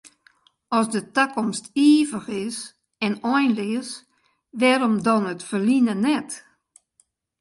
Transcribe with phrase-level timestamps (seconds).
[0.77, 2.57] As de takomst ivich is
[3.05, 3.89] en einleas,
[4.59, 6.29] wêrom dan it ferline net?